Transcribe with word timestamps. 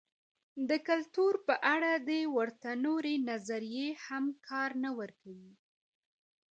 د 0.69 0.71
کلتور 0.87 1.33
په 1.47 1.55
اړه 1.73 1.91
دې 2.09 2.21
ته 2.25 2.31
ورته 2.37 2.69
نورې 2.85 3.15
نظریې 3.29 3.87
هم 4.05 4.25
کار 4.47 4.69
نه 4.83 4.89
ورکوي. 4.99 5.51